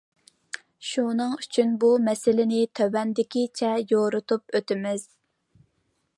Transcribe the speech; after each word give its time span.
شۇنىڭ 0.91 1.35
ئۈچۈن 1.43 1.75
بۇ 1.83 1.91
مەسىلىنى 2.07 2.63
تۆۋەندىكىچە 2.81 3.75
يورۇتۇپ 3.93 4.55
ئۆتىمىز. 4.61 5.07